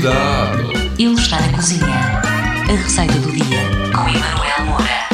[0.00, 0.72] Cuidado!
[0.98, 1.86] Ele está na cozinha.
[1.86, 3.60] A receita do dia
[3.94, 5.08] com Emanuel Moura.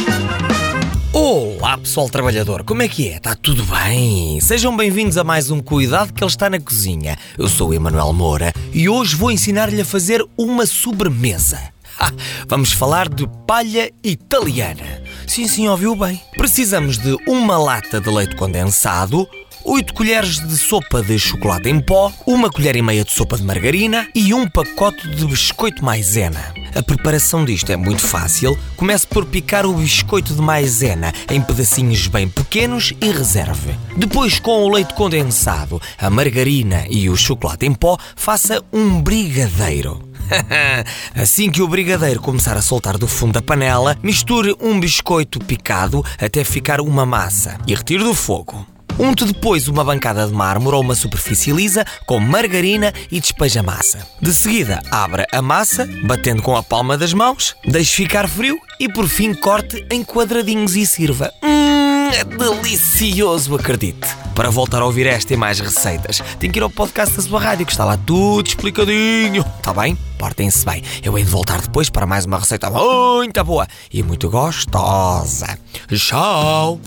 [1.13, 3.17] Olá pessoal trabalhador, como é que é?
[3.17, 4.41] Está tudo bem?
[4.41, 7.19] Sejam bem-vindos a mais um Cuidado que ele está na cozinha.
[7.37, 11.59] Eu sou o Emanuel Moura e hoje vou ensinar-lhe a fazer uma sobremesa.
[11.99, 12.13] Ha,
[12.47, 15.03] vamos falar de palha italiana.
[15.27, 16.21] Sim, sim, ouviu bem.
[16.37, 19.27] Precisamos de uma lata de leite condensado,
[19.69, 23.43] 8 colheres de sopa de chocolate em pó, uma colher e meia de sopa de
[23.43, 26.55] margarina e um pacote de biscoito maisena.
[26.73, 28.57] A preparação disto é muito fácil.
[28.77, 33.75] Comece por picar o biscoito de maisena em pedacinhos bem pequenos e reserve.
[33.97, 40.01] Depois, com o leite condensado, a margarina e o chocolate em pó, faça um brigadeiro.
[41.13, 46.05] assim que o brigadeiro começar a soltar do fundo da panela, misture um biscoito picado
[46.21, 48.76] até ficar uma massa e retire do fogo.
[48.99, 53.63] Unte depois uma bancada de mármore ou uma superfície lisa com margarina e despeja a
[53.63, 54.07] massa.
[54.21, 58.89] De seguida, abra a massa, batendo com a palma das mãos, deixe ficar frio e
[58.89, 61.31] por fim corte em quadradinhos e sirva.
[61.43, 64.09] Hum, é delicioso, acredite.
[64.35, 67.41] Para voltar a ouvir esta e mais receitas, tem que ir ao podcast da sua
[67.41, 69.45] rádio que está lá tudo explicadinho.
[69.59, 69.97] Está bem?
[70.19, 70.83] Portem-se bem.
[71.03, 75.59] Eu hei de voltar depois para mais uma receita muito boa e muito gostosa.
[75.89, 76.81] Tchau!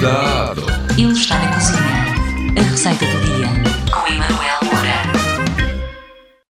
[0.00, 0.64] Cuidado!
[0.96, 2.54] Ele está na cozinha.
[2.56, 3.69] A receita do dia.